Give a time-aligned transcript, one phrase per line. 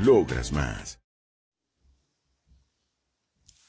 [0.00, 1.02] Logras más.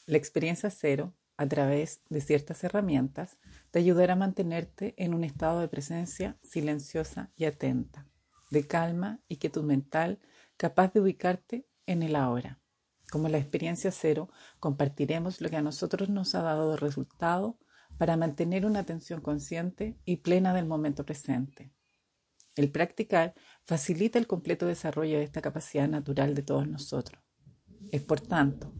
[0.05, 3.39] La experiencia cero, a través de ciertas herramientas,
[3.71, 8.07] te ayudará a mantenerte en un estado de presencia silenciosa y atenta,
[8.51, 10.19] de calma y quietud mental,
[10.55, 12.61] capaz de ubicarte en el ahora.
[13.11, 17.57] Como la experiencia cero, compartiremos lo que a nosotros nos ha dado de resultado
[17.97, 21.73] para mantener una atención consciente y plena del momento presente.
[22.59, 27.23] El practicar facilita el completo desarrollo de esta capacidad natural de todos nosotros.
[27.89, 28.73] Es, por tanto,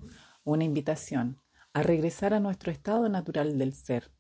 [0.44, 1.40] una invitación
[1.72, 4.12] a regresar a nuestro estado natural del ser,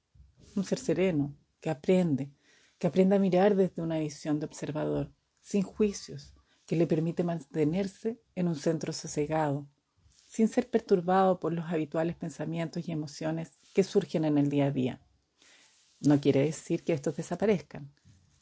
[0.55, 2.31] un ser sereno, que aprende,
[2.77, 5.11] que aprende a mirar desde una visión de observador,
[5.41, 6.33] sin juicios,
[6.65, 9.67] que le permite mantenerse en un centro sosegado,
[10.25, 14.71] sin ser perturbado por los habituales pensamientos y emociones que surgen en el día a
[14.71, 15.01] día.
[15.99, 17.91] No quiere decir que estos desaparezcan,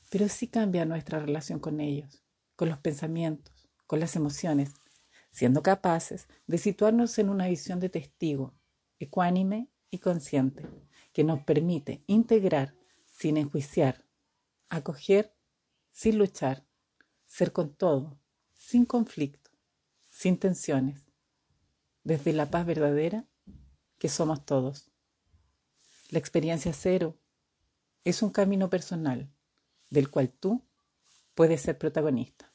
[0.09, 2.23] pero sí cambia nuestra relación con ellos,
[2.55, 4.73] con los pensamientos, con las emociones,
[5.31, 8.53] siendo capaces de situarnos en una visión de testigo,
[8.99, 10.67] ecuánime y consciente,
[11.13, 14.05] que nos permite integrar sin enjuiciar,
[14.69, 15.33] acoger
[15.91, 16.63] sin luchar,
[17.25, 18.19] ser con todo,
[18.53, 19.51] sin conflicto,
[20.09, 21.05] sin tensiones,
[22.03, 23.27] desde la paz verdadera
[23.97, 24.91] que somos todos.
[26.09, 27.17] La experiencia cero
[28.03, 29.29] es un camino personal
[29.89, 30.63] del cual tú
[31.35, 32.51] puedes ser protagonista.